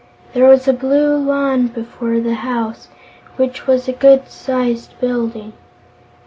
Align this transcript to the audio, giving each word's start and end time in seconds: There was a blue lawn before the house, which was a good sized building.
There 0.33 0.49
was 0.49 0.67
a 0.67 0.73
blue 0.73 1.15
lawn 1.15 1.67
before 1.67 2.19
the 2.19 2.33
house, 2.33 2.87
which 3.35 3.67
was 3.67 3.87
a 3.87 3.93
good 3.93 4.29
sized 4.29 4.99
building. 4.99 5.53